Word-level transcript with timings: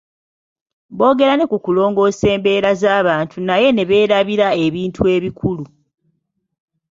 Bogera 0.97 1.33
ne 1.37 1.45
ku 1.51 1.57
kulongoosa 1.65 2.25
embeera 2.35 2.71
z'abantu 2.81 3.37
naye 3.47 3.67
ne 3.71 3.83
beerabira 3.89 4.47
ebintu 4.65 5.01
ebikulu. 5.15 5.63